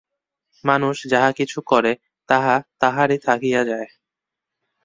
মানুষ 0.63 0.95
যাহা 1.07 1.29
কিছু 1.31 1.59
করে, 1.67 1.91
তাহা 2.29 2.55
তাহারই 2.81 3.17
থাকিয়া 3.27 3.61
যায়। 3.65 3.89